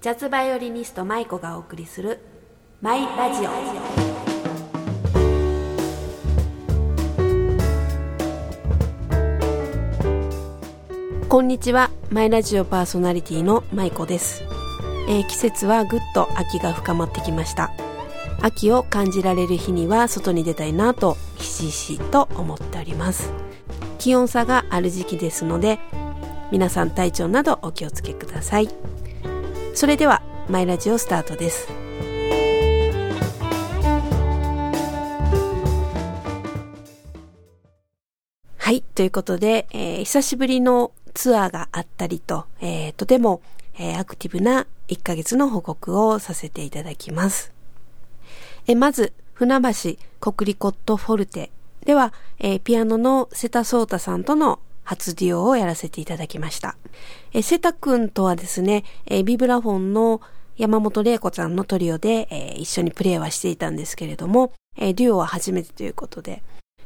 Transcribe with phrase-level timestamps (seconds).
[0.00, 2.20] ジャズバイオリニスト舞子がお送りする
[2.80, 3.50] マイラジオ。
[11.28, 11.90] こんにちは。
[12.08, 14.42] マイラジオパーソナリティの舞子です、
[15.06, 17.70] えー、季節はぐっと秋が深まってきました。
[18.40, 23.30] 秋を感じられる日には外に出たいなとひしひしと思っております。
[23.98, 25.78] 気温差がある時期ですので
[26.50, 28.70] 皆さん体調などお気をつけください。
[29.80, 30.20] それでは
[30.50, 31.66] マイラジオスタートです
[38.58, 43.40] はいということで、えー、久しぶりのツアーがあったりと、えー、とても、
[43.78, 47.54] えー、アクティブな1ヶ月の報告をさせていただきます。
[48.66, 51.50] えまず、船橋国立コットフォルテ
[51.86, 56.76] では、えピアノの瀬田壮太さんとの初デュオをやらせていただきました。
[57.32, 60.20] え瀬田くんとはですね、えビブラフォンの
[60.56, 66.42] 山本玲子ちゃんのトリオで、え一緒にプレイはしていたんですけれども、えデュオは初めてということで、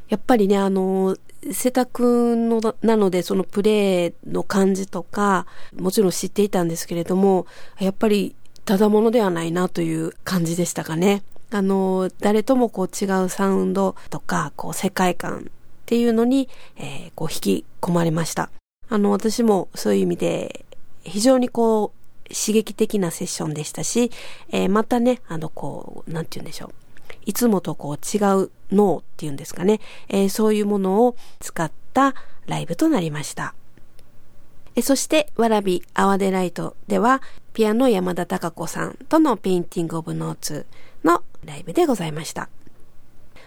[0.09, 1.17] やっぱりね、あの、
[1.51, 7.47] 瀬田くんの、なので、そのプレイの感じとか、もちろん知っていたんですけれども、
[7.79, 11.23] やっぱり、ただものではないなという感じでしたかね。
[11.51, 15.51] あの、誰ともこう違うサウンドとか、こう世界観
[15.85, 18.49] っていうのに、えー、こう引き込まれました。
[18.89, 20.65] あの、私もそういう意味で、
[21.03, 24.09] 非常にこう、刺激的なセッションでしたし、
[24.49, 26.69] えー、またね、あの、こう、なんて言うんでしょう。
[27.27, 32.15] いつもとこう違う脳っていうんですかね、えー、そういうものを使った
[32.47, 33.53] ライブとなりました。
[34.75, 37.21] えそして、わらびアワデライトでは、
[37.53, 40.65] ピアノ山田孝子さんとの Painting of Notes
[41.03, 42.49] のライブでございました。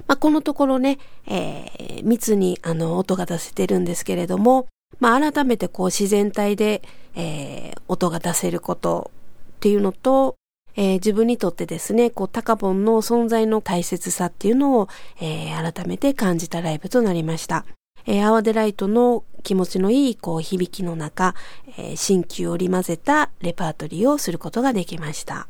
[0.09, 4.67] まあ、このところね、えー、密にあの音が出せてるんですけれども、
[4.99, 6.83] まあ、改めてこう自然体で、
[7.15, 9.11] えー、音が出せること
[9.59, 10.35] っていうのと、
[10.77, 14.89] えー、自分にとってですね、こう、タカポンの存在の大切さっていうのを、
[15.21, 17.67] えー、改めて感じたライブとなりました。
[18.07, 21.35] えー、 Our Delight の気持ちのいい、こう、響きの中、
[21.77, 25.49] えー、新旧を織り交ぜたレパートリーをすることができました。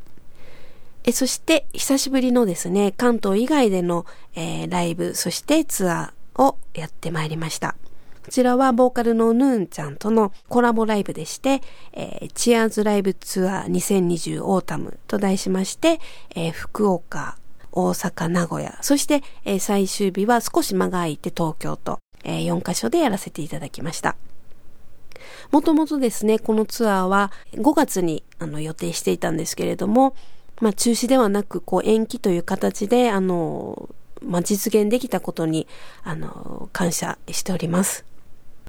[1.08, 4.04] えそして、久しぶりのですね、関東以外での、
[4.34, 7.76] えー、ライブ、そしてツアーをやってまいりました。
[8.26, 11.62] こちらはボーカルのヌーンちゃんとのコラボライブでして、
[11.94, 15.98] えー、 Cheers Live Tour 2020 Autumn と題しまして、
[16.34, 17.38] えー、福岡、
[17.72, 24.16] 大阪、名古屋、そして、えー、最終日は少し間が空いて東京と、えー、4カ所でやらせていただきました。
[25.52, 30.14] もともとですね、このツアーは5月にあの予定していたんですけれども、
[30.60, 33.88] まあ、中止ではなく、こう、延期という形で、あの、
[34.22, 35.66] まあ、実現できたことに、
[36.02, 38.04] あの、感謝しております。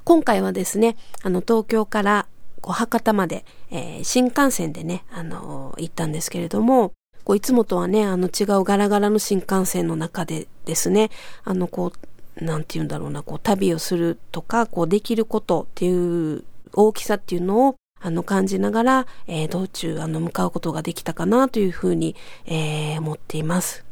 [0.04, 2.28] 今回はですね、あの、東京から、
[2.62, 11.10] こう、博多まで、えー、新幹線でね、あの、行ったんですけれども、こう、いつもとはね、あの、違うガラガラの新幹線の中でですね、
[11.44, 11.92] あの、こ
[12.40, 22.16] う、なんて言うんだろうな、こう、旅をするとか、こう、できることっていう大きさっていうのを、あの、感じながら、えー、道中、あの、向かうことができたかなというふうに、
[22.46, 23.86] えー、思っています。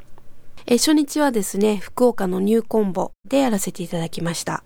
[0.66, 4.63] えー、初日はですね、福岡のニューコンボでやらせていただきました。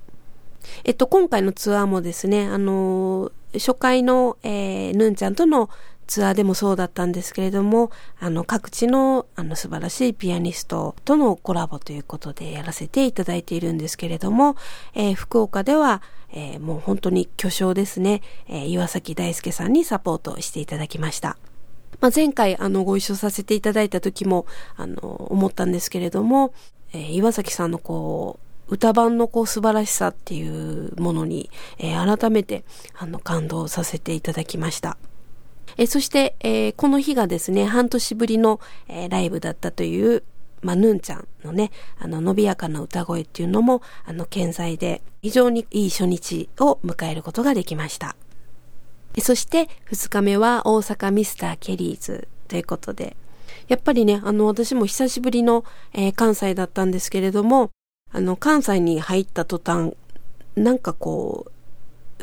[0.84, 5.70] えっと、今回のツアーもですね、あの初回の、えー、ヌンちゃんとの
[6.08, 14.56] ツアーでもそうだったんですけれども、あの、各地の、あの、素晴らしいピアニストとのコラボということでやらせていただいているんですけれども、
[14.94, 16.02] えー、福岡では、
[16.34, 21.38] えー、もう本当に巨匠ですね、えー、岩崎大輔さんにサポートしていただきました。
[22.00, 24.46] まあ、前回、あの、ご一緒させていただいた時も、
[24.76, 24.98] あの、
[25.30, 26.54] 思ったんですけれども、
[26.94, 32.64] えー、岩崎さんのこう、歌版のこう素晴らしさっていうものに、えー、改めて
[32.98, 34.98] あの感動させていただきました。
[35.78, 40.24] えそして、えー、この日がですね、半年ぶりの、えー、ライブだったという、
[40.62, 48.16] まあ、ヌンちゃんのね、あの、伸びやかな歌声っていうのも、あの、健在で、非常にいい初日を迎えることができました。
[49.20, 53.16] そして、二日目は大阪ミスターケリーズということで、
[53.68, 57.72] やっぱりね、あの、私も久しぶりの、えー、関西だったんですけれども、
[58.12, 59.96] あの、関西に入った途端、
[60.56, 61.52] なんかこう、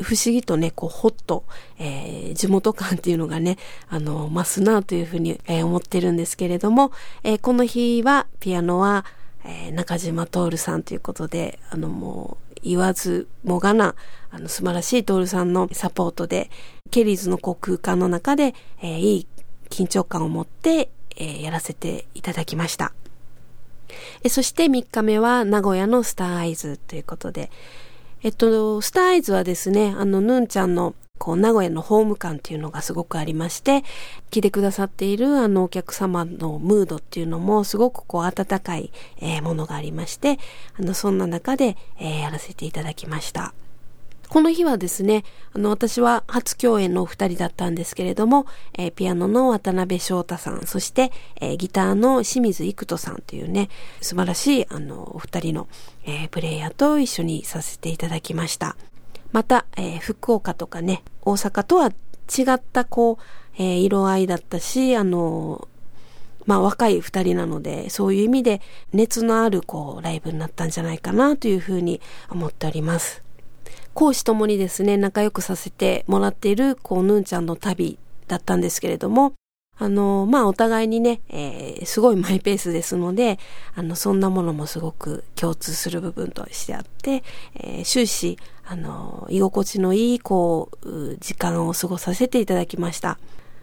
[0.03, 1.43] 不思議とね、こう、ほっと、
[1.77, 3.57] えー、地元感っていうのがね、
[3.89, 6.91] あの、増すなというふうに、えー、思ってるんですけれども、
[7.23, 9.05] えー、この日は、ピアノは、
[9.45, 13.95] え中島徹さんということで、あの、もう、言わずもがな、
[14.31, 16.49] あの、素晴らしい徹さんのサポートで、
[16.91, 19.27] ケリーズのこう空間の中で、えいい
[19.69, 22.93] 緊張感を持って、えやらせていただきました。
[24.23, 27.49] えそして3日目は名古屋のスターアイズということで、
[28.21, 33.83] えっと、スターアイズはですね、あの、ヌンちゃんのこう、名古屋のホーム感っていうのがすごくありまして、
[34.31, 40.39] 来てくださっているあのお客様のムードっていうのもすごくこう、温かい、えー、ものがありまして、
[40.79, 43.53] あの、そんな中で、えー、やらせていただきました。
[44.29, 45.23] この日はですね、
[45.53, 48.45] あの、私は初共演のお二人だったんですけれども、
[48.77, 51.11] えー、ピアノの渡辺翔太さん、そして、
[51.41, 53.69] えー、ギターの清水育人さんというね、
[54.01, 55.67] 素晴らしい、あの、お二人の、
[56.05, 58.77] えー、プレイヤーと一緒にさせていただきました。
[59.31, 65.67] また、え福岡とかね、大阪とは違った、こう、え色合いだったし、あの、
[66.45, 68.61] まあ若い二人なので、そういう意味で
[68.93, 73.23] 熱のあるこうライブになったんじゃないかなというふうに思っております。
[73.99, 77.99] 講師ともにですね、仲良くさせてもらっている、こう、ヌンちゃんの旅
[78.29, 79.33] だったんですけれども、
[79.77, 83.39] あの、まあ、お互いにね、えー、すごい マイペースですので、
[83.75, 87.25] あの、そんなものもすごく共通する部分としてあって、
[87.55, 93.19] えー、終始、あの、居心地のいい、こう、時間を過ごさせていただきました。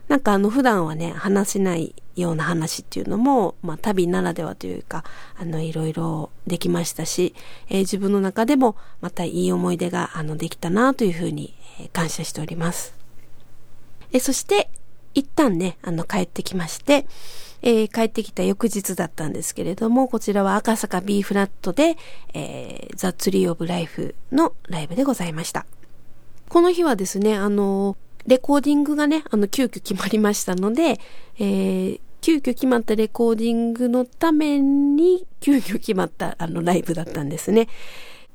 [0.08, 5.04] なんかあの普段はね、話せないような話っていうのも、まあ旅ならではというか、
[5.36, 7.34] あのいろいろできましたし、
[7.68, 12.94] えー、自分の中でもまたいい思い出があのできたなというふうに、え、感謝しております。
[14.12, 14.70] えー、そして、
[15.14, 17.06] 一旦ね、あの帰ってきまして、
[17.62, 21.96] えー、帰ってきた翌日だったんですけれども、こちらは赤坂 B フラットで、
[22.32, 25.66] えー、ザ・ツリー・オブ・ライフのライブでございました。
[26.48, 31.00] この日はですね、あのレコーディングがね、あの、急遽決まりましたので、
[31.38, 37.68] えー、急遽決まったレコーディングのために、急遽決まった、あの、ライブだったんですね。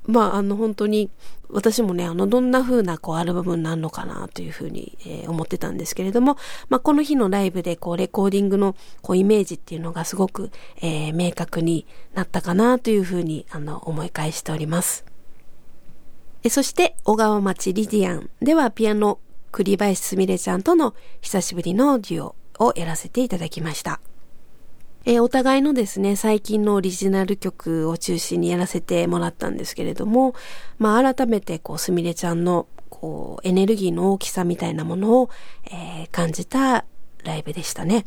[0.06, 1.10] まあ、あの、本当に、
[1.48, 6.38] 私もね、あの、どんな風な、こう、アルバムになるのかな、というふうに、えー、思ってたんですけれども、
[6.70, 10.50] まあ、この日のライブで、こう、レコーディングの、こう、イメージっていうのがすごく、
[10.80, 15.04] えー、明確になったかな、というふうに、あの、思い返しております。
[16.42, 19.18] えそして、小川町リディアンでは、ピアノ、
[19.52, 22.24] 栗林すみれちゃんとの久しぶりのデュ
[22.58, 24.00] オをやらせていただきました。
[25.04, 30.34] えー、お互いのですね、最近のオリジナル曲を中心にやらせてもらったんですけれども、
[30.78, 35.30] まあ改めてこう、すみれちゃんのこう、エネルギーの大きさみたいなものを、
[35.64, 36.84] えー、感じた
[37.24, 38.06] ライブでしたね。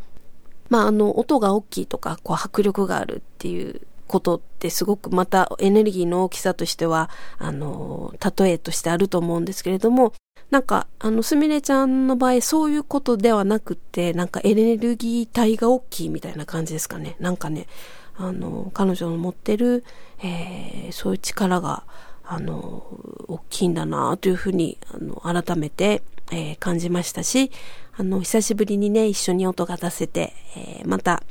[0.70, 10.14] まああの、音が大きいとか、こう、迫力があるっていうことってすごくまたエネルギーの大きさとしては、あの、例えとしてあると思うんですけれども、
[10.56, 17.18] なんか、あの、すみれちゃんの場合、そういうことではなくて、なんかエネルギー体が大きいみたいな感じですかね。
[17.20, 17.68] なんかね、
[18.16, 19.84] あの、彼女の持ってる、
[20.24, 21.84] えー、そういう力が、
[22.24, 22.86] あの、
[23.28, 27.52] 大きいんだなというふうに、あの、改めて、えー、感じましたし、
[27.98, 31.22] あの、久しぶりにね、一緒に音が出せて、えー、また、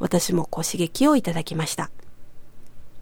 [0.00, 1.92] 私もこう刺激をいただきました。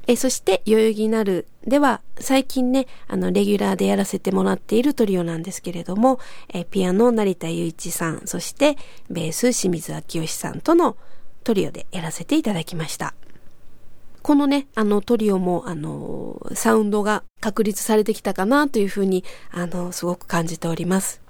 [0.07, 6.19] えそして、代々木なるでは、最近ね、あの、レギュラーでやらせてもらっているトリオなんですけれども、
[6.53, 8.77] えピアノ成田雄一さん、そして、
[9.11, 10.97] ベース清水明義さんとの
[11.45, 13.15] トリオでやらせていただきました。
[14.23, 21.21] このね、あのトリオも、あの、サウンドが確立されてきたかなというふうに、あの、すごく感じております。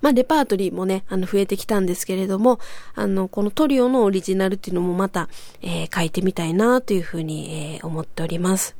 [0.00, 2.58] まあ、レパートリーもね、あの、増えてきたんですけれども、
[2.94, 5.28] あの、このトリオのオリジナルっていうのもまた、
[5.62, 8.76] えー、書いてみたいなというふうに、えー、思っております。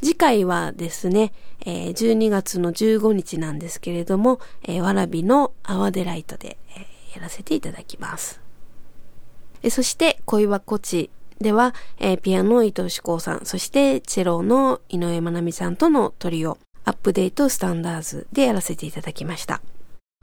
[0.00, 1.32] 次回はですね、
[1.66, 8.40] えー、12月の15日なんですけれども、えー、わらびのアワデライトで、えー、やらせていただきます。
[9.62, 11.10] えそして、恋はこち
[11.40, 19.60] では、え、ピアノの伊藤志功さん、そしてチェロの井上まなみさんとのトリオ、アップデートスタンダーズでやらせていただきました。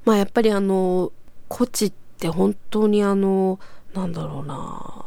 [0.06, 1.12] まあやっぱりあの、
[1.48, 3.60] コチって本当にあの、
[3.94, 5.06] なんだろうな、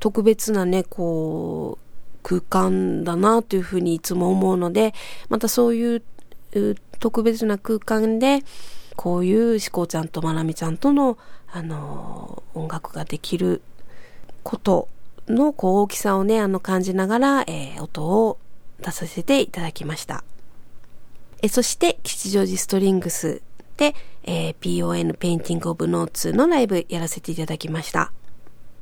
[0.00, 4.94] 特別なね、こう、空間だなというふうにいつも思うので、
[5.28, 6.02] またそういう
[7.00, 8.44] 特別な空間で、
[8.96, 11.18] こういうしこちゃんとまなみちゃんとの、
[11.50, 13.62] あの、音楽ができる
[14.42, 14.88] こと
[15.28, 18.38] のこう大きさをね、あの感じながら、えー、音を
[18.80, 20.24] 出させていただきました。
[21.42, 23.42] えそして、吉祥寺 Strings
[23.76, 28.12] で、えー、PON Painting of Notes のライブやらせていただきました。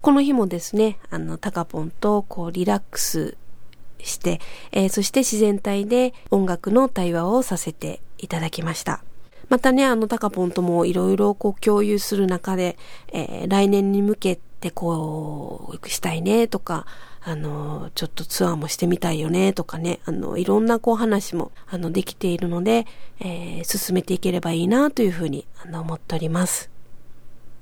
[0.01, 3.37] この日もですね、あの、タカポンとこうリラックス
[3.99, 4.41] して、
[4.73, 9.03] えー、そして自然体で音楽の対話をさせていただきました。
[9.49, 12.79] またね、あの、タカポンともいろいろこう共有する中で、
[13.13, 16.87] えー、来年に向けてこう、したいねとか、
[17.23, 22.87] あの、ちょっとツアーもしてみたいよねとかね、あの、いろんなこう話も、あの、できているので、
[23.21, 26.71] えー、進めていければいいなというふうに、あの、思っております。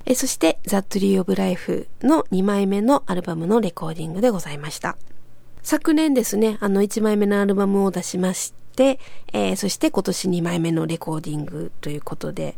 [0.07, 4.97] えそして、ザ・トゥリー・オブ・ライフの2枚目のアルバムのレコーディングでございました。
[5.63, 8.99] 昨年ですね、あの1枚目のアルバムを出しまして、
[9.35, 12.57] えー、そして今年2枚目のレコーディングということで、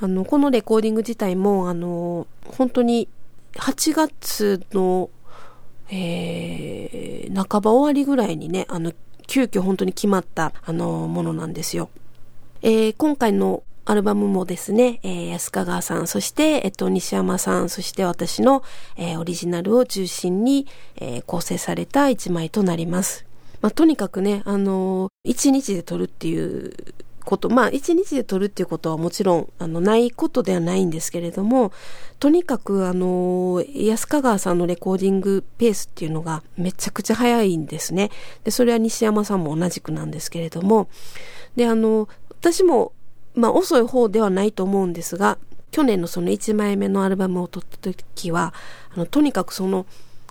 [0.00, 3.08] あの、このレコーディング自体も、あの、本当に
[3.54, 5.10] 8月の、
[5.90, 8.92] えー、半ば終わりぐらいにね、あの、
[9.26, 11.88] 急遽本当に決まった、あの、ものなんですよ。
[12.62, 18.64] えー、今回のアルバムもですね、えー、安川さん、そして、えっと、西山さん、そして私の、
[18.96, 20.66] えー、オリジナルを中心に、
[20.96, 23.24] えー、構成された一枚となります。
[23.60, 26.74] まあ、とにかくね、あのー、一日で撮るっていう
[27.26, 31.72] こと、まあ、一日で撮るっていうことはもちろん、あの、ないことではないんですけれども、
[32.20, 38.10] とにかく、あの、安川さんのレコーディングペースっていうのがめちゃくちゃ早いんですね。
[38.44, 40.88] で、それは西山さんも同じくなんですけれども、
[41.56, 42.92] で、あの、私も、
[43.34, 45.36] まあ、遅い方ではないと思うんですが、
[45.72, 48.54] 去年のその1枚目のアルバムを撮った時は、
[48.94, 49.84] あの、とにかくその、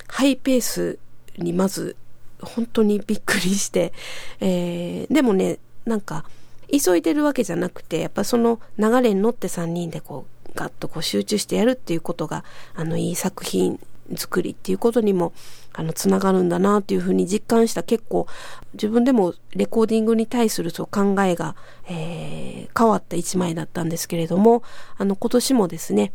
[0.08, 0.98] ハイペース
[1.38, 1.98] にまず、
[2.42, 3.92] 本当にびっくりして、
[4.40, 6.24] えー、でもね、なんか、
[6.72, 12.44] 急いでるわけじゃなくて、やっぱその流れに乗って3人でこう、ガッとこう集中してやるっていうことが、
[12.76, 13.80] あの、いい作品
[14.16, 15.34] 作りっていうことにも、
[15.74, 18.28] あの、つながるんだなっていうふうに実感した結構、
[18.74, 21.56] 自分でもレコーディングに対するそう考えが、
[21.88, 24.64] えー、変わった一枚だったんですけれども、
[24.98, 26.14] あの、今年もですね、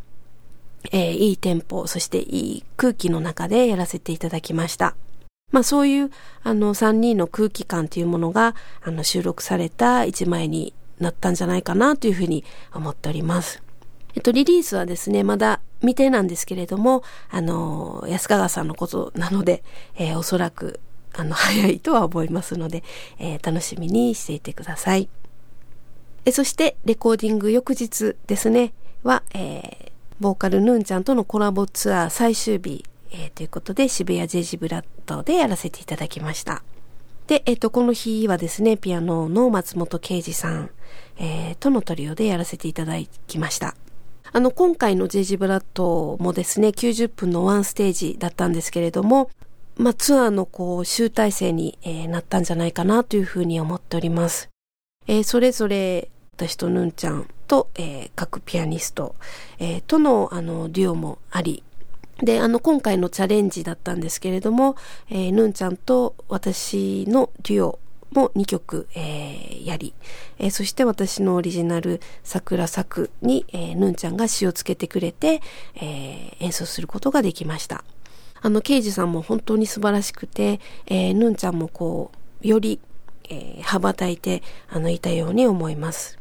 [0.91, 4.95] えー、いいテンポ、そしていい空気の中でやらせていただきました。
[5.51, 6.11] まあそういう、
[6.43, 12.43] あの、3人の空気感というものが、あの、収録された一枚になったんじゃないかなというふうに
[12.73, 13.61] 思っております。
[14.15, 19.63] えっと、リリースはですね、まだ未定なんですけれども、あの、安川さんのことなので、
[19.95, 20.79] えー、おそらく、
[21.13, 22.83] あの、早いとは思いますので、
[23.19, 25.09] えー、楽しみにしていてください。
[26.23, 36.63] えそして、レコーディング翌日ですね、は、えー、ボーカルヌンちゃんとのコラボツアー最終日えー、ということで渋谷ジェジブラッドでやらせていただきました。
[37.27, 40.69] で、えっ、ー、と、この日はですね、ピアノの松本啓二さん、
[41.17, 42.95] えー、とのトリオでやらせていただ
[43.27, 43.75] きました。
[44.33, 49.29] あの、今回のジェジブラッドもですね、90分のワンステージだったんですけれども、
[49.77, 54.49] まあ、ツアーのこう、集大成に、えー、なったんじゃないかなというふうに思っております。
[55.07, 59.15] えー、それぞれ、私とヌンちゃんと、えー、各ピアニスト、
[59.59, 61.63] えー、との、あの、デュオもあり、
[62.21, 64.75] で、あの、今回のチャレンジだったんですけれども、
[65.09, 67.79] えー、ヌンちゃんと私のデュオ
[68.11, 69.93] も2曲、えー、やり、
[70.37, 75.41] えー、そして私のオリジナル桜作に、えー、ヌンちゃんが詩をつけてくれて、
[75.75, 77.83] え、演奏することができました。
[78.41, 82.11] あの、ケイジさんも本当に素晴らしくて、えー、ヌンちゃんもこ
[82.43, 82.79] う、より、
[83.29, 86.19] え、羽ばたいて、あの、いたように思います。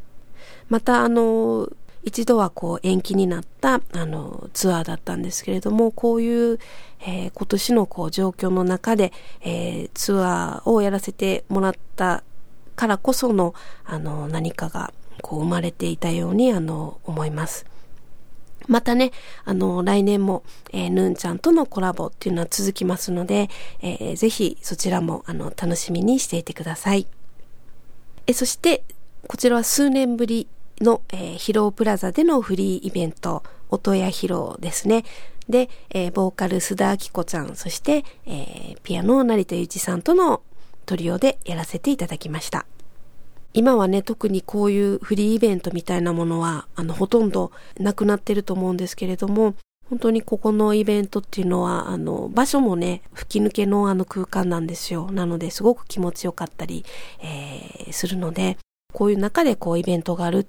[0.69, 1.69] また、あの、
[2.03, 6.59] 一度はこう延期になったあのツアーだったんですけれども、こういう、
[7.01, 12.23] えー、今年のこう状況の中で、えー、ツアーをやらせてもらった
[12.77, 13.55] からこその
[13.85, 17.67] あの何かがこう生まれていたようにあの思います。
[18.67, 19.11] またね、
[19.45, 23.49] あの、来年も、えー、ヌンちゃんとのコラボっていうのは続きますので、
[23.83, 27.07] えー、ぜひそちらも、あの、楽しみにしていてください。
[28.29, 28.85] えそして、
[29.27, 30.47] こちらは数年ぶり
[30.81, 35.05] の、えー、披露プラザでのフリーイベント、音や披露ですね。
[35.49, 40.43] で、えー、ボーカル須田明子ちゃん、そして、えー、ピアノ成田ゆうさんとの
[40.87, 42.67] トリオでやらせていただきました。
[43.53, 49.55] 今はね、特にこういうフリーイベントみたいなものは、あの、ほとんどなくなってると思うんですけれども、
[49.89, 55.11] 本当にここのイベントっていうのは、あの、場所もね、吹き抜けのあの空間なんですよ。
[55.11, 56.85] なので、すごく気持ちよかったり、
[57.21, 58.57] えー、するので、
[58.93, 60.47] こういう中でこうイベントがある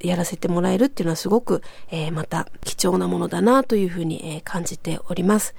[0.00, 5.54] やらせてもらえるっていうのはすごく、えー、また貴重なものだなというふうに、えー、感じております。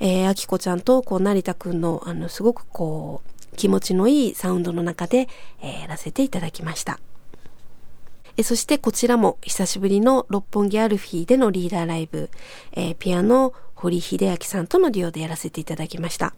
[0.00, 5.28] えー、あきこちゃんと、こう、成田くんの、あの、すごくこう、気持ちのいいサウンドの中で、
[5.62, 6.98] えー、やらせていただきました。
[8.36, 12.30] えそしてこちらも久しぶりの六本木アルフィーでのリーダーライブ、
[12.72, 16.34] えー、ピアノ堀秀明さんとのデュオでやらせていただきました。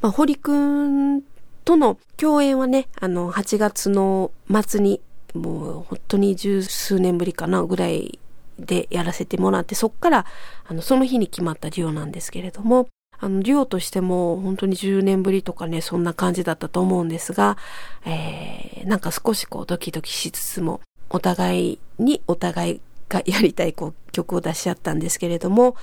[0.00, 1.22] まあ、堀くん
[1.64, 4.30] との共演はね、あの、8月の
[4.66, 5.00] 末に
[5.36, 8.18] もう本当に十数年ぶりかなぐらい
[8.58, 10.26] でやらせてもらって、そっから、
[10.66, 12.88] あの、その日に決まったデュオなんですけれども、
[13.18, 17.56] あの、デュオとしても本当に10年ぶりとかね、そんな感じだったと思うんですが、
[18.04, 25.76] えー、なんか少しこうドキドキしつつも、お互いにお互いがやりたいこう曲を出し合ったんですけれども、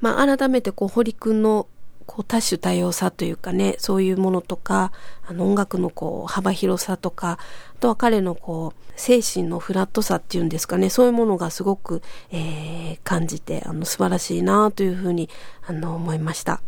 [0.00, 1.66] まあ改めてこう堀くんの
[2.06, 4.92] こう多種多様さというかね、そういうものとか、
[5.26, 7.38] あの音楽のこう幅広さとか、
[7.76, 15.28] あとは彼のこう精神のフラットさっていうんですかね、そういうものがすごく、えー、感じて、あの素晴らしいなというふうに
[15.66, 16.60] あの思いました。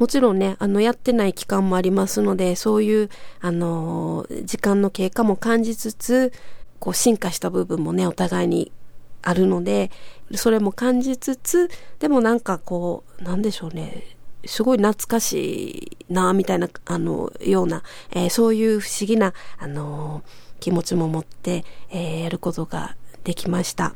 [0.00, 3.10] もちろんね、あの、やってない期間もありますので、そういう、
[3.42, 6.32] あの、時間の経過も感じつつ、
[6.78, 8.72] こう、進化した部分もね、お互いに
[9.20, 9.90] あるので、
[10.34, 20.22] それも感じつつ、でもなんかこう、なんでしょうね、すごい懐かしいな、みたいな、あの、ような、えー、そういう不思議な、あの
[20.60, 23.94] 気持ちも持って、えー、やることができました。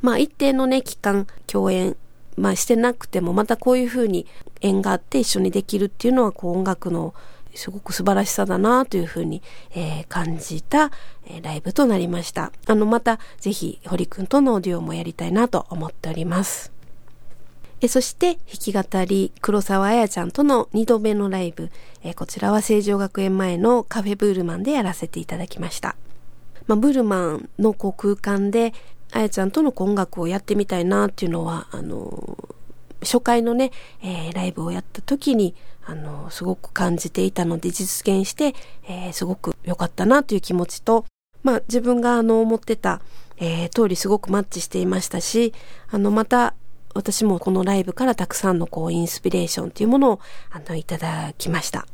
[0.00, 1.96] まあ、一定のね、期間、共演
[2.36, 4.26] まあしてなくてもまたこういうふうに
[4.60, 7.14] 縁があって一緒にできるっていうのはこう音楽の
[7.54, 9.42] すごく素晴らしさだなというふうに、
[9.74, 10.90] えー、感じた、
[11.26, 12.50] えー、ライブとなりました。
[12.66, 16.71] あの、またぜひ堀くんとのオーディオもやりたいなと思っております。
[17.82, 21.70] えそして弾き語り黒沢彩ちゃんとの2度目のライブ、
[22.04, 25.96] えこちらは成城学園前のカフェブールマンでやらせていただきました。
[26.68, 28.72] まあ、ブルマンのこう空間で
[29.10, 32.38] あやちゃんとの音楽をやってみたいなっていうのは、あの、
[33.00, 38.54] 初回のね、えー、ライブをやった時に、あの、すごく感じていたので実現して、
[38.88, 41.04] えー、すごく良かったなという気持ちと、
[41.42, 43.02] まあ自分があの思ってた、
[43.38, 45.52] えー、通りすごくマッチしていましたし、
[45.90, 46.54] あのまた
[46.94, 50.20] 私もこのライブからたくさんのこうインスピレーションというものを
[50.50, 51.86] あのいただきました。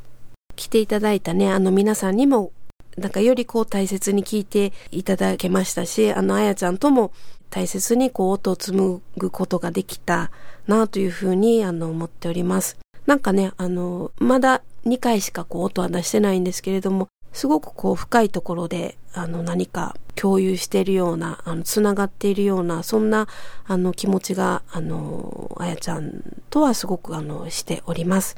[0.57, 2.53] 来ていただいたね、あの皆さんにも
[2.97, 7.13] なんかよりこう大切に聞いていただけましたし、あの、あやちゃんとも
[7.51, 10.31] 大切にこう音を紡ぐことができた
[10.67, 12.77] なというふうにあの思っております。
[13.07, 23.29] なんかね、あの、まだ2回しかこう音は出してないんですけれども、すごくこう深いところであの何か共有しているような、あの、つながっているような、そんな
[23.67, 28.37] あの気持ちが、あの、あやちゃんとはすごくあのしております。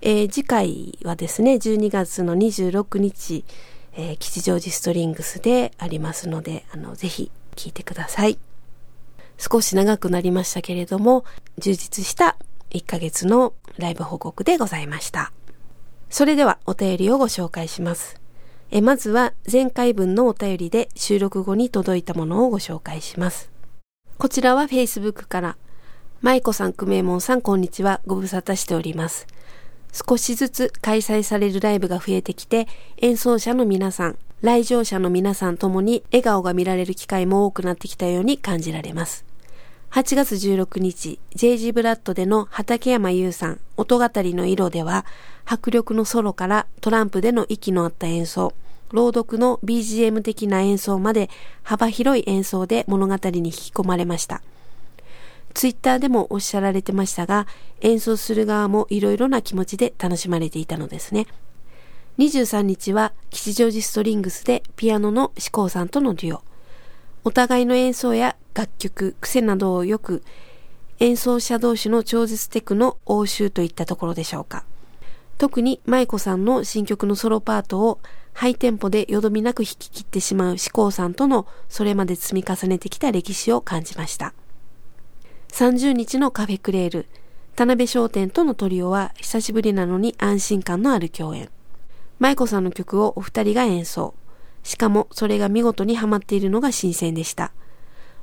[0.00, 3.44] えー、次回はですね、12月の26日、
[3.92, 8.38] えー、吉祥寺ストリングスでありますので、あの、ぜひ聞いてください。
[9.36, 11.24] 少し長くなりましたけれども、
[11.58, 12.36] 充実した
[12.70, 15.32] 1ヶ月のライブ報告でございました。
[16.08, 18.19] それではお便りをご紹介します。
[18.72, 23.50] えまずは前回分のお便りで収録後に届いたものをご紹介します。
[24.16, 25.56] こちらは Facebook から、
[26.20, 28.00] 舞子さん、久米門さん、こんにちは。
[28.06, 29.26] ご無沙汰しております。
[29.92, 39.29] 少しずつ開催されるライブが増えてきて、演奏者の皆さん、来場者の皆さんともに笑顔が見られる機会も多くなってきたように感じられます。
[39.90, 45.04] 8月16日、JG ブラッドでの畠山優さん、音語りの色では、
[45.44, 48.54] 迫力のソロからトランプでの息の合った演奏、
[48.92, 51.28] 朗読の BGM 的な演奏まで
[51.64, 54.42] 幅広い演奏で物語に引き込まれました。
[55.54, 57.48] ツイッターでもおっしゃられてましたが、
[57.80, 61.26] 演奏する側もいろいろな気持ちで楽しまれていたのですね。
[62.18, 66.42] 23日は吉祥寺ストリングスでピアノの志功さんとのデュオ。
[67.24, 70.22] お互いの演奏や楽曲、癖などをよく
[70.98, 74.64] 演奏者同士の超絶テクの応酬といったところでしょうか。
[75.38, 78.00] 特に舞子さんの新曲のソロパートを
[78.34, 84.34] ハイテンポでよどみなく弾き切ってしまう志功さんとのそれまで積み重ねてきた歴史を感じました。
[85.48, 87.06] 30日のカフェクレール、
[87.56, 91.48] 田辺商店とのトリオは久しぶりなのに安心感のある共演。
[92.18, 94.14] 舞子さんの曲をお二人が演奏。
[94.62, 97.52] しかもそれが見事にハマっているのが新鮮でした。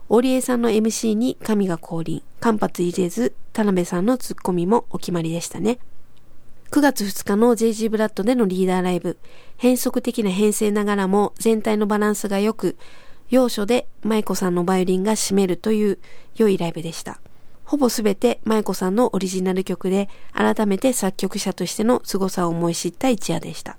[0.09, 5.79] 織江さんの MC に神が降臨、間髪入れず、田辺さんのツッコミもお決まりでしたね。
[6.71, 9.17] 9月2日の JG ブラッドでのリーダーライブ、
[9.57, 12.77] 変則的な編成ながらも全体のバランスが良く、
[13.29, 15.99] 要所で舞子さんのバイオリンが占めるという
[16.35, 17.19] 良いライブでした。
[17.65, 23.77] ほぼすべて舞子さんのオリジナル曲で改めて作曲者としての凄さを思い知った一夜でした。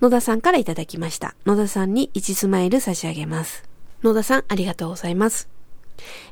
[0.00, 1.36] 野田さんからいただきました。
[1.46, 3.73] 野田さんに1スマイル差し上げます。
[4.04, 5.48] 野田さんありがとうございます。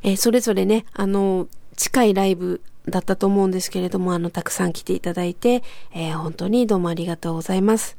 [0.02, 5.62] えー、それぞれね、あの、近いライブだったと思うんですけれども、あの、たくさん来ていただいて、
[5.94, 7.96] えー、本当にどうもありがとうございます。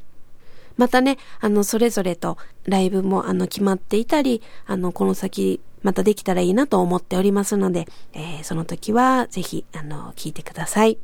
[0.78, 11.00] またね、あの、それぞれとライブもあの、決まっていたり、あの、この先、またできたらいいなと思っておりますので、えー、その時はぜひ、あの、聞いてください。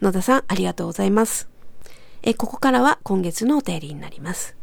[0.00, 1.48] 野田さん、ありがとうございます。
[2.22, 4.56] え、ここからは今月のお便りになります。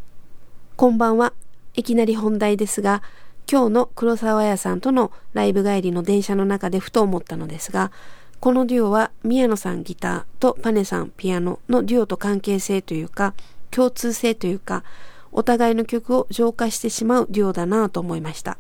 [0.78, 1.34] こんばんは。
[1.78, 3.04] いきなり本題ですが、
[3.52, 7.92] 今日の黒沢屋さんとのライブ帰りの電車の中でふと思ったのですが、
[8.40, 13.34] このデュオは宮野さんギターとパネさんピアノのデュオと関係性というか、
[13.72, 14.84] 共通性というか、
[15.32, 18.58] お互いの曲を浄化してしまうデュオだなぁと思いました。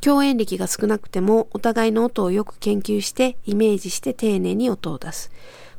[0.00, 5.30] 共演歴が少なくてもお互いの音をよく研究してイメージして丁寧に音を出す。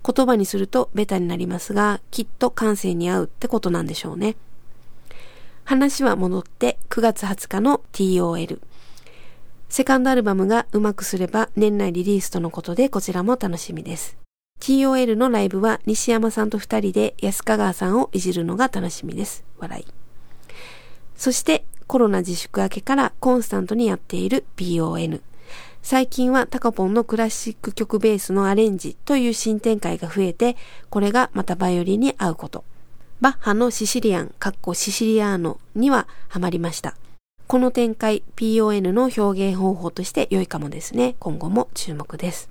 [0.03, 4.35] 言葉にするとベタになりますが、きっと感性に合うってことなんでしょうね。
[5.65, 8.59] 話は戻って9月20日の TOL。
[9.67, 14.15] セカンドアルバムがうまくすれば年内リリースとのことでこちらも楽しみです。
[14.61, 19.43] TOL のライブは西山さんと二人で安川さんをいじるのが楽しみです。
[19.57, 19.85] 笑い。
[21.15, 25.19] そしてコロナ自粛明けからコンスタントにやっている PON。
[25.81, 30.57] 最近はタカポンのクラシック曲ベースのアレンジという新展開が増えて、
[30.91, 32.63] これがまたバイオリンに合うこと。
[33.21, 36.95] バッハのシシリアン、カッコシシリアーノにはハマりました。
[37.47, 41.15] この展開、PON の表現方法として良いかもですね。
[41.19, 42.49] 今後も注目です。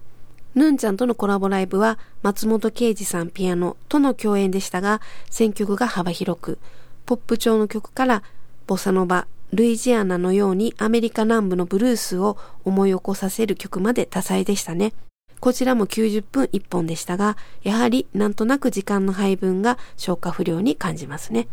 [0.55, 6.59] ヌンちゃんとのコラボライブは松本啓治さんピアノとの共演でしたが、選曲が幅広く、
[7.05, 8.23] ポップ調の曲から
[8.67, 14.95] ボサノバ、ルイジアナのようにアメリカ南部のブルースを思い起こさせる曲まで多彩でしたね。
[15.41, 21.49] こちらも90分1本でしたが、やはりなんとなく時間の配分が消化不良に感じますね。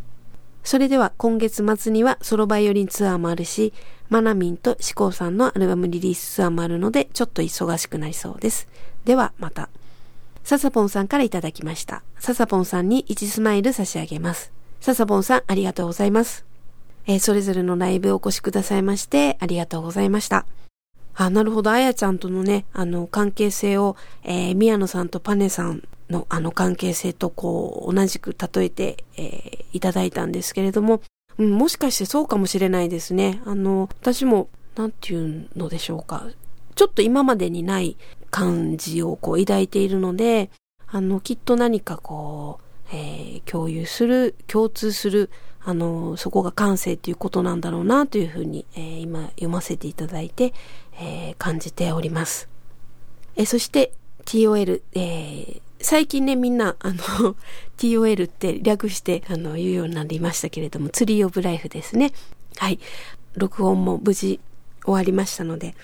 [0.64, 3.74] それでは今月末にはソロバイオリンツアーもあるし、
[4.10, 8.68] マナミンとシコーさんのアルバムリリースツアーもあるので、ちょっと忙しくなりそうです。
[9.06, 9.70] ではまた。
[10.44, 12.04] ササポンさんからいただきました。
[12.20, 14.52] ササポンさんに1スマイル差し上げます。
[14.80, 16.46] ササポンさんありがとうございます。
[17.08, 20.46] えー、それぞれのライブをお越しくださいましてありがとうございました。
[21.16, 21.72] あ、なるほど。
[21.72, 31.02] あやちゃんとのね、あの、関係性を、えー、宮野さんとパネさんのあの関係性とこう、同じく例えて、えー、いただいたんですけれども、
[31.38, 33.42] うん、もしかしてそうかもしれないですね。
[33.46, 36.28] あの、私も、なんていうのでしょうか。
[36.76, 37.98] ちょっと今までにない
[38.30, 40.50] 感じをこう抱いているので、
[40.88, 45.30] あの、きっと何かこう、えー、共有する、共通する、
[45.64, 50.54] あの、そこが感性っていうことなんだろうなというふうに、えー、今読ませていただいて、
[51.00, 52.50] えー、感じております。
[53.36, 53.94] えそして
[54.26, 56.96] TOL、えー、最近ね、みんな、あの、
[57.78, 62.12] TOL って略して、あの、言うようになりましたけれども、 Tree of Life ですね。
[62.58, 62.80] はい。
[63.36, 64.40] 録音も無事
[64.84, 65.76] 終わりましたので、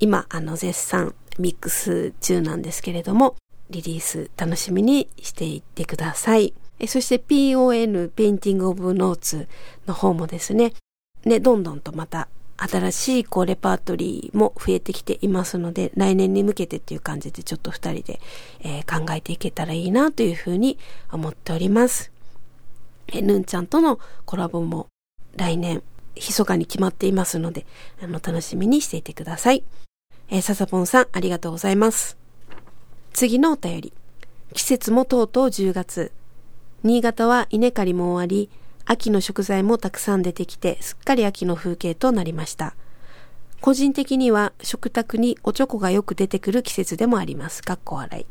[0.00, 3.36] 今、あの、絶賛ミックス中なんですけれども、
[3.70, 6.54] リリース楽しみにしていってください。
[6.78, 9.48] えそして PON、 Painting of Notes
[9.86, 10.72] の方もですね、
[11.24, 12.28] ね、どんどんとまた
[12.58, 18.20] 新しいこうレパートリーも増えてきていますので、来年に向けてっていう感じでちょっと二人で、
[18.60, 20.78] えー、考えていけたらいいなというふうに
[21.12, 22.12] 思っております。
[23.08, 24.88] えぬんちゃんとのコラボも
[25.36, 25.82] 来年、
[26.14, 27.66] 密かに決まっていますので、
[28.02, 29.62] あの、楽しみにしていてください。
[30.30, 32.16] えー、ささぽんさん、ありがとうございます。
[33.12, 33.92] 次のお便り。
[34.54, 36.12] 季節もとうとう10月。
[36.82, 38.48] 新潟は稲刈りも終わり、
[38.86, 42.74] 秋の食材もたくさん出てきて、すっかり秋の風景となりました。
[43.60, 47.62] 個人的には食卓におチョコがよく出てくる季節でもあります。
[47.64, 48.26] かっこ笑い。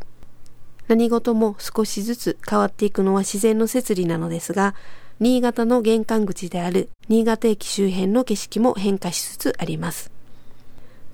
[0.88, 4.76] 何事も少しずつ変わっていくのは自然の摂理なのですが、
[5.20, 10.12] 新潟の玄関口である新潟駅周辺の景色も変化しつつあります。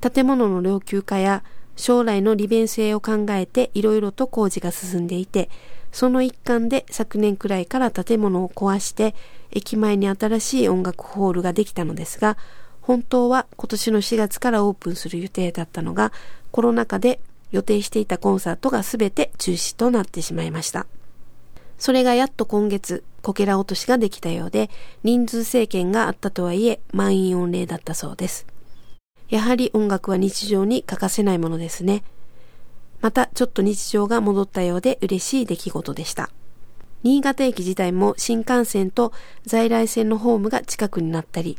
[0.02, 1.44] 建物の老朽化や
[1.76, 5.50] 将来の利便性を考えていろいろと工事が進んでいて、
[5.92, 9.14] その一環で昨年くらいから建物を壊して
[9.52, 12.38] 駅前に新しい音楽ホールができたのですが、
[12.82, 16.12] 本当は今年の4月からオープンする予定だったのが、
[16.52, 17.20] コロナ禍で
[17.52, 20.88] 予定していたコンサートが全て中止となってしまいました。
[21.78, 24.70] それがやっと今月、こけら落としができたようで、
[25.04, 28.46] 人数制限があったとはいえ、満員御礼だったそうです。
[29.30, 32.04] やはり音楽は日常に欠かせないものですね。
[33.02, 36.30] またちょっと日常が戻ったようで嬉しい出来事でした。
[37.04, 39.12] 新潟駅自体も新幹線と
[39.46, 41.58] 在来線のホームが近くになったり、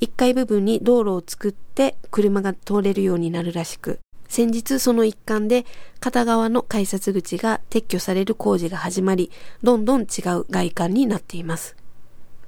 [0.00, 5.64] 1階部分に道路を作って車が通れるようになるらしく、先日その一環で
[6.00, 9.30] 片側の改札口が撤去される工事が始まり、
[9.62, 10.04] どんどん違
[10.36, 11.76] う外観になっています。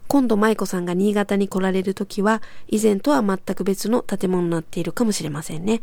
[0.09, 5.81] 今度舞子さんが新潟に来られる時は、以前とは全く別の建物になっているかもしれませんね。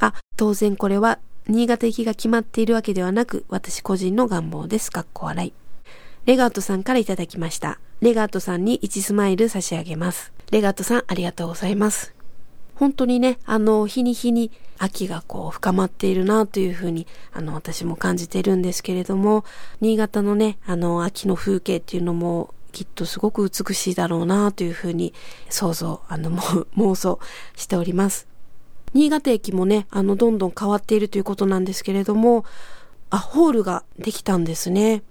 [0.00, 4.92] あ、当然これは、新潟行きが決まっているわけではなく、私個人の願望です。
[4.92, 5.52] かっこ笑い。
[6.26, 7.80] レガートさんからいただきました。
[8.02, 10.30] レガートさんに1スマイル差し上げます。
[10.50, 12.14] レガートさんありがとうございます。
[12.74, 19.46] 本当にね、あの、日に日に秋がこう深まっているなというふうに、あの、私も感じているんですけれども、
[19.80, 25.14] 新潟のね、あの、秋の風景っていうのもきっとすごく美しいだろうなというふうに
[25.48, 26.30] 想像、あの、
[26.76, 27.18] 妄想
[27.56, 28.28] しております。
[28.94, 32.44] 新潟駅もね、あの、どんどん変わっているということなんですけれども、
[33.10, 35.02] あ、ホールができたんですね。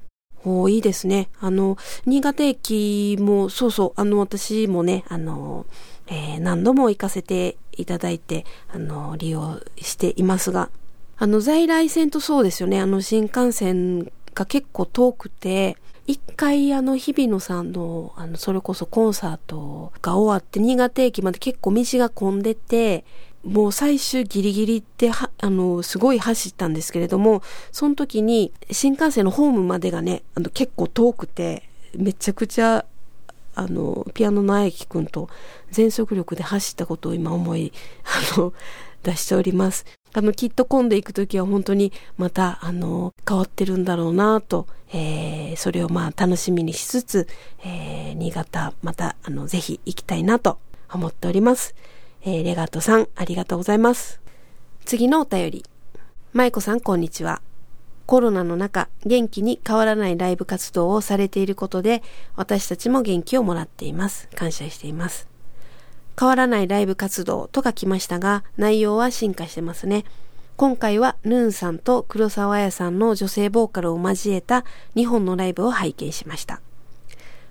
[0.45, 1.29] おいいですね。
[1.39, 5.65] あの、新潟駅も、そうそう、あの、私もね、あの、
[6.07, 10.69] えー、何度も行かせていただいて、あの、利用していますが、
[11.17, 12.79] あの、在来線とそうですよね。
[12.79, 23.03] あの、新幹線が結構遠くて、一回あの日比野さんのあのそれこそコンサートが終わって新潟駅まで結構道が混んでて
[23.47, 31.63] もう最終ギリギリっては、あの、すごい走ったんですけれども、その時に新幹線のホームまでがね、あの結構遠くて、
[31.95, 32.85] めちゃくちゃ、
[33.55, 35.29] あの、ピアノのあきくんと
[35.71, 37.71] 全速力で走ったことを今思い、
[38.35, 38.53] あの、
[39.03, 39.85] 出しております。
[40.13, 47.27] あの、きっと混んでいく時は本当にまた、あの、変わってるんだろうなと、えー、それをまあ楽しみにしつつ、
[47.63, 50.59] えー、新潟また、あの、ぜひ行きたいなと
[50.91, 51.75] 思っております。
[52.29, 54.19] えー、レガートさん、ありがとうございます。
[54.83, 55.65] 次のお便り。
[56.33, 57.41] 舞子さん、こんにちは。
[58.05, 62.03] コロナの中、元気に変わらないライブ活動をされていることで、
[62.35, 64.27] 私たちも元気をもらっています。
[64.35, 65.29] 感謝しています。
[66.19, 70.03] 変わらないライブ活動と書きましたが、内容は進化してますね。
[70.57, 74.65] 今回はヌーンさんと黒沢彩さんの女性ボーカルを交えた
[74.97, 76.59] 2本のライブを拝見しました。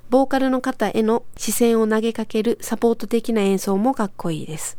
[0.09, 4.79] ボーカルの方への視線を投げかけるサポート的な演奏もかっこいいです。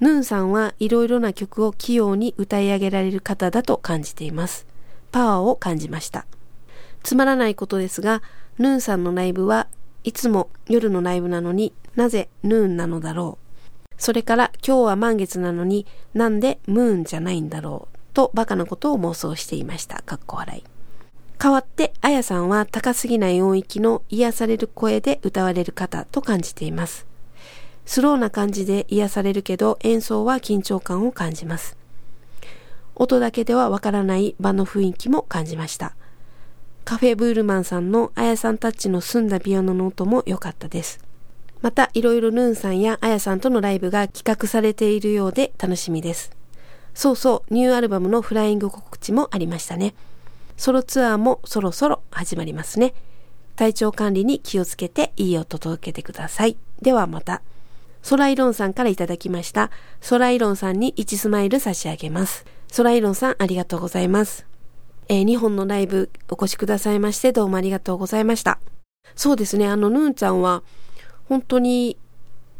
[0.00, 4.66] ヌーンさんはいろいろな曲を器用に歌い上げられる方だと感じています。
[5.12, 6.26] パワーを感じました。
[7.04, 8.20] つまらないことですが、
[8.58, 9.68] ヌーンさんのライブは
[10.02, 13.94] いつも夜のライブなのになぜヌーンなのだろう。
[13.96, 17.98] それから今日は満月なのになんでムーンじゃないんだろう。
[18.12, 20.02] とバカなことを妄想していました。
[20.02, 20.71] かっこ笑い。
[21.42, 27.04] 代わって、あやさんは高すぎない音域の癒される声で歌われる方と感じています。
[27.84, 31.76] スローな感じで癒されるけど演奏は緊張感を感じます。
[32.94, 35.96] 音だけではわからない場の雰囲気も感じました。
[36.84, 41.00] カフェブールマンさんのあやさんたちの澄んだピアノの音も良かったです。
[41.60, 46.30] また、いろいろヌーンさんやあやさんとのライブが企画されているようで楽しみです。
[46.94, 49.94] そうそう、ニューアルバムのフライング告知もありましたね。
[50.56, 52.94] ソロツアーもそろそろ始まりますね。
[53.56, 56.56] 体調管理に気をつけていい音届けてください。
[56.80, 57.42] ではまた。
[58.02, 59.70] ソライロンさんからいただきました。
[60.00, 62.44] ソライロンさんに1スマイル差し上げます。
[62.68, 64.46] ソライロンさんありがとうございます。
[65.08, 68.58] えー、2本のライブお越しくださいましてどうもありがとうございました。
[69.14, 70.62] そうですね、あの、ヌーンちゃんは
[71.28, 71.96] 本当に、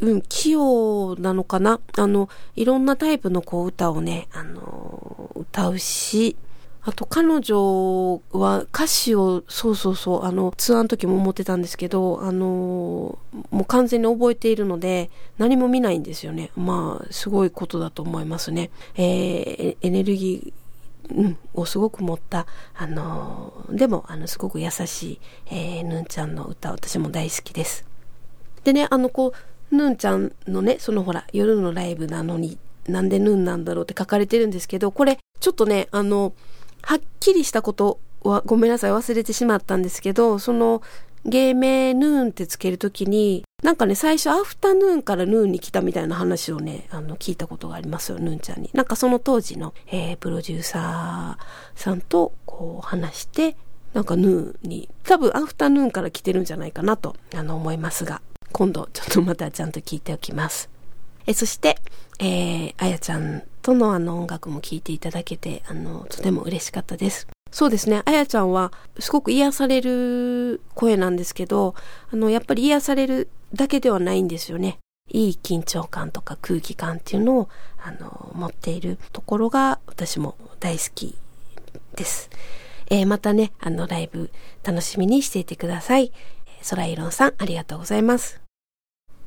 [0.00, 6.36] うん、器用なのかなあの、いろんなタイプのこう歌をね、あの、歌うし、
[6.84, 13.18] あと彼女は歌詞を、そうそうそう、あの、ツアーの時も思ってたんですけど、あの、
[13.50, 16.50] もう完全に覚えているので、何も見ないんですよね。
[16.56, 18.70] まあ、すごいことだと思いますね。
[18.96, 25.20] えー、エネルギー、うん、をすごく持った、あの、でも、あの、すごく優しい、
[25.52, 27.84] えー、ヌンちゃんの歌、私も大好きです。
[28.64, 29.32] でね、あの、こ
[29.70, 36.32] う、ヌンちゃんのね、そのほら、夜のライブなのに、なんでヌンなんだろうって書かれてるんですけど、これ、ちょっとね、あの、
[36.82, 40.82] はっきりしたことはごめんなさい忘れてしまったんですけど、その
[41.24, 48.70] 芸名ヌーンってつけるときに、なんかね、最初アフタヌーンからヌーンに来たみたいな話をね、あの、聞いたことがありますよ、ヌーンちゃんに。
[48.72, 53.56] なんかその当時の、えー、プロデューサーさんとこう話して、
[53.94, 60.68] なんかヌーンに、多分アフタヌーンから来てるんじゃないかなと、あの、思いますが、今度ちょっとまたちゃんと聞いておきます。
[61.26, 61.78] えそして、
[62.18, 67.28] えー、あやちゃんとのあの音楽も聴いていただけて、あの、とても嬉しかったです。
[67.50, 68.02] そうですね。
[68.04, 71.74] あやちゃんはすごく癒される声なんですけど、
[72.10, 74.78] あの、やっぱり癒されるだけではないんですよね。
[75.10, 77.48] いい緊張感とか空気感っていうのを、
[77.84, 81.16] あの、持っているところが私も大好き
[81.94, 82.30] です。
[82.90, 84.30] えー、またね、あの、ライブ
[84.64, 86.12] 楽しみにしていてください。
[86.62, 88.40] ソライロンさん、ありがとうございます。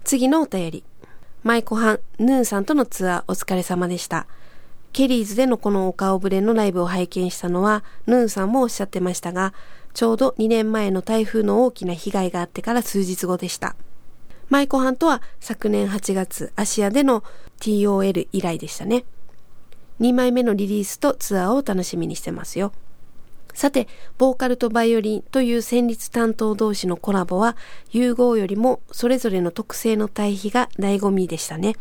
[0.03, 0.83] 次のお便り。
[1.45, 4.25] 舞子はん、ヌーンさんとのツアーお疲れ様でした。
[4.93, 9.53] ケリーズでのこのお顔ぶれのライブを拝見したのは、ヌーンさんもおっしゃってましたが、
[9.93, 13.75] ちょうど2年前の台風の大きな被害があってから数日後でした。
[14.49, 17.23] 舞子はんとは昨年8月、アシアでの
[17.59, 19.05] TOL 以来でしたね。
[19.99, 22.73] 2枚目のリリースとツアーを楽しみにしてますよ。
[23.55, 23.87] さて、
[24.17, 27.55] ボーカルとバイオリンという旋律担当同士のコラボは、
[27.91, 31.75] 融合よりもそれぞれの特性の対比が醍醐味でしたね。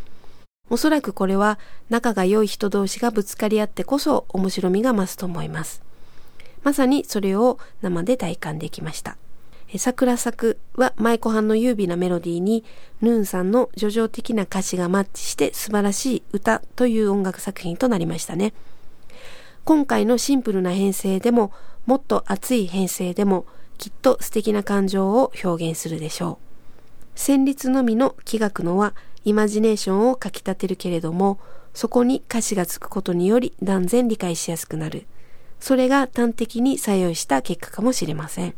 [0.70, 1.58] おそらくこれは
[1.90, 5.82] 仲が良い人同士がぶつかり合ってこそ面白みが増すと思います。
[6.62, 9.18] まさにそれを生で体感できました。
[9.76, 12.64] 桜作は舞妓藩の優美なメロディーに
[13.02, 18.54] ヌーンさんの叙情的な歌詞がマッチして素晴らしい歌という音楽作品となりましたね。
[19.64, 21.50] 今回のシンプルな編成でも、
[21.86, 23.46] もっと熱い編成でも、
[23.78, 26.38] きっと素敵な感情を表現するでしょ
[27.14, 27.18] う。
[27.18, 31.38] 旋律のみの気学のは、イマジネーションをかき立てるけれども、
[31.72, 35.06] そこに歌詞がつくことにより断然理解しやすくなる。
[35.60, 38.54] それが端的に作用した結果かもしれません。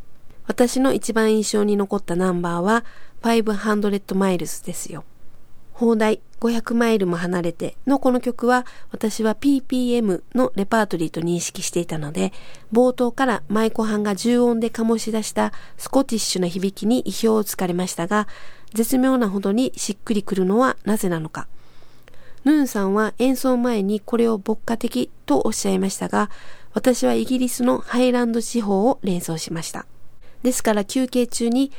[0.49, 2.85] 私の一番印象に残ったナンバーは、
[3.23, 5.05] 500 miles ですよ。
[5.73, 12.33] 放題、500マイルも離れてのこの曲は私は PPM のレパートリーと認識していたので、
[12.73, 18.29] 冒頭から舞妓班が重音で醸し出したスコティッシュな響きに意表をつかれましたが、
[18.75, 21.49] 絶妙なほどにしっくりくるのはなぜなのか。
[22.45, 26.31] ヌーンさんは演奏前にこれを牧歌的とおっしゃいましたが、
[26.75, 29.87] 私はイギリスのハイランド地方を連想しました。
[30.43, 31.73] ですから休憩中に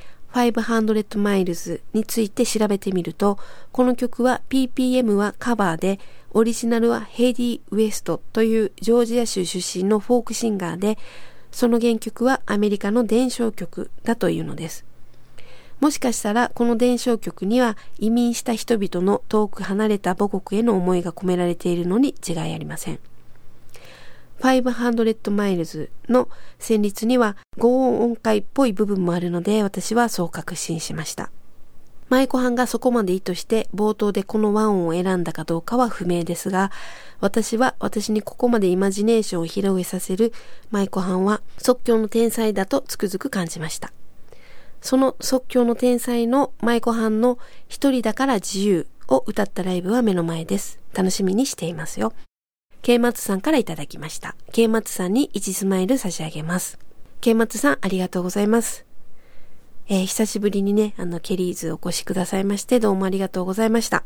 [0.46, 3.38] 500 miles について調べてみると、
[3.72, 6.00] この曲は PPM はカバーで、
[6.32, 10.98] オリジナルはヘイディ・ウエストというジョージア州出身のフォークシンガーで、
[11.52, 14.86] その原曲はアメリカの伝承曲だというのです。
[15.80, 23.00] もしかしたらこの伝承曲には移民した人々の遠く離れた母国への思いが込められているのに違いありません。
[24.40, 31.32] 500 miles の旋律には合音音階っぽい部分もあるので私はそう確信しました。
[32.10, 36.72] 舞妓班がそこまで意図して冒頭でこの和音を選んだかどうかは不明ですが、
[37.20, 40.32] 私は私にここまでイマジネーションを広げさせる
[40.72, 43.92] 舞妓班は即興の天才だとつくづく感じました。
[44.80, 50.80] その即興の天才の舞妓班の一人だから自由を歌ったライブは目の前です。
[50.94, 52.14] 楽しみにしていますよ。
[52.82, 54.36] K 松さんからいただきました。
[54.52, 56.80] K 松さんに1スマイル差し上げます。
[57.22, 58.86] K 松さんありがとうございます。
[59.90, 64.04] えー、久しぶりにね、あの、ケリーズお越しくださいまして、どうもありがとうございました。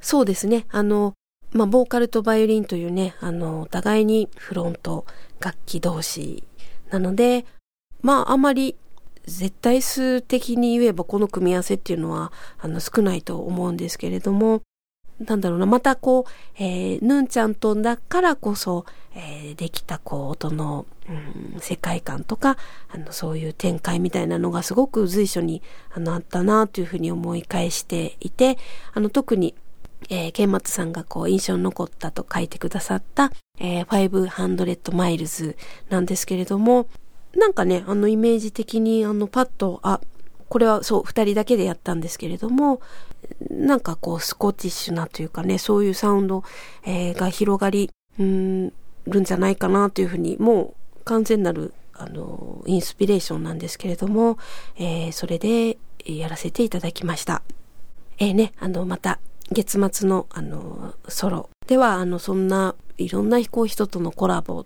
[0.00, 1.14] そうですね、あの、
[1.52, 5.04] まあ、ボーカルとバイオリンというね、あの、お互いにフロント
[5.38, 6.44] 楽器同士
[6.90, 7.44] なので、
[8.02, 8.76] まあ、あまり
[9.26, 14.62] 絶対数的に言えばこの組み合わせっていうのは、あの、少ないと思うんですけれども、
[15.20, 22.56] なんだろうな、またこう、えー、ヌンちゃんとだからこそ、えー、できたこう音の、うん、世界観とか、
[22.88, 28.56] あの、そういう展開みたいなのがすごく随所にあのあったなというふうに思い返していて、
[28.94, 29.54] あの、特に、
[30.08, 35.56] えー、ケンマツさんがこう印象に残ったと書いてくださった、えー、500マイルズ
[35.90, 36.88] なんですけれども、
[37.36, 40.00] なんかね、あのイメージ的にあのパッと、あ、
[40.48, 42.80] これはそう、二人だけでやったんですけれども、
[43.50, 46.44] なんかこう、スコティッシュなというかね、そういうサウンド、
[46.84, 48.72] えー、が広がり、うん、
[49.06, 54.38] るんじゃないかなというふうに、もう完全なる、あの、インスピレーションなんですけれども、
[54.76, 57.42] えー、それでやらせていただきました。
[58.18, 59.20] えー、ね、あの、また、
[59.52, 64.64] 月末の、あの、ソロでは、あの、そんないろんな飛行人とのコラボ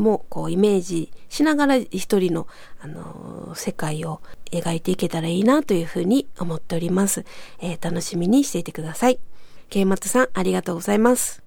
[0.00, 2.46] もこうイメージしながら一人の、
[2.80, 7.24] あのー、世界を描いていけたらいいなというふうに思っております。
[7.60, 9.20] えー、楽しみにしていてください。
[9.68, 11.42] ケイマツさん、ありがとうございます。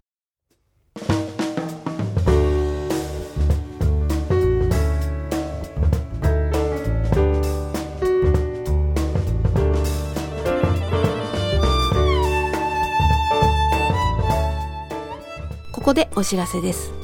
[15.71, 17.02] ここでお知らせです。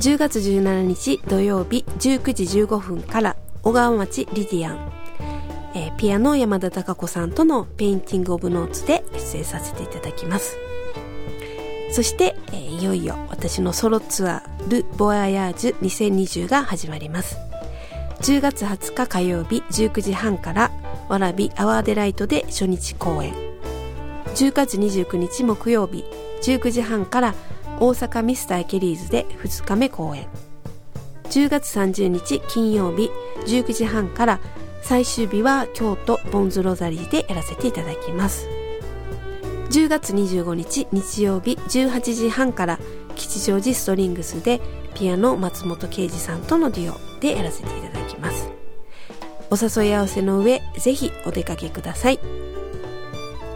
[0.00, 4.92] 10月17日土曜日19時15分から小川町 Lydian、
[5.74, 10.56] えー、ピアノ山田孝子さんとの Painting of Notes で出演させていただきます。
[11.90, 17.36] そして、えー、いよいよ私のソロツアー Le Voyage 2020が始まります。
[18.20, 20.70] 10月20日火曜日19時半から
[21.08, 23.34] 蕨 Our Delight で初日公演。
[24.36, 26.04] 10月29日木曜日
[26.42, 27.34] 19時半から
[27.80, 30.26] 大阪 Mister Kelly's で2日目公演。
[31.24, 33.10] 10月30日金曜日
[33.46, 34.40] 19時半から
[34.82, 38.48] 最終日は京都ボンズロザリーでやらせていただきます。
[39.70, 42.78] 10月25日日曜日18時半から
[43.14, 44.60] 吉祥寺ストリングスで
[44.94, 48.50] ピアノ松本啓二さんとのデュオでやらせていただきます。
[49.50, 52.47] お誘い合わせの上ぜひお出かけください。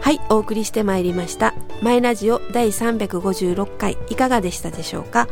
[0.03, 1.53] はい、お送りしてまいりました。
[1.81, 5.29] マイラジオ第356回いかがでしたでしょうか？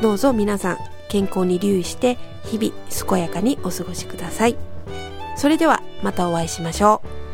[0.00, 2.72] どうぞ皆さん健康に留意して日々
[3.08, 4.54] 健やかにお過ごしください。
[5.34, 7.25] それではまたお会いしましょう。